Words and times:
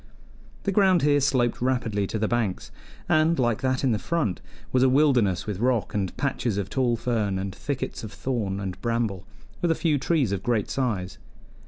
The 0.63 0.71
ground 0.71 1.03
here 1.03 1.19
sloped 1.19 1.61
rapidly 1.61 2.07
to 2.07 2.17
the 2.17 2.27
banks, 2.27 2.71
and, 3.07 3.37
like 3.37 3.61
that 3.61 3.83
in 3.83 3.91
the 3.91 3.99
front, 3.99 4.41
was 4.71 4.81
a 4.81 4.89
wilderness 4.89 5.45
with 5.45 5.59
rock 5.59 5.93
and 5.93 6.17
patches 6.17 6.57
of 6.57 6.71
tall 6.71 6.95
fern 6.95 7.37
and 7.37 7.53
thickets 7.53 8.03
of 8.03 8.11
thorn 8.11 8.59
and 8.59 8.81
bramble, 8.81 9.27
with 9.61 9.69
a 9.69 9.75
few 9.75 9.99
trees 9.99 10.31
of 10.31 10.41
great 10.41 10.71
size. 10.71 11.19